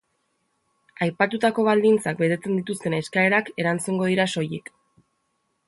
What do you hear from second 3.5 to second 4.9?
erantzungo dira soilik.